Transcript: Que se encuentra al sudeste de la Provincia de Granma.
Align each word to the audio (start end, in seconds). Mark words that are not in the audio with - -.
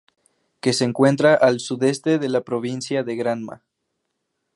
Que 0.61 0.73
se 0.73 0.83
encuentra 0.83 1.35
al 1.35 1.59
sudeste 1.59 2.17
de 2.17 2.27
la 2.27 2.41
Provincia 2.41 3.03
de 3.03 3.15
Granma. 3.15 3.61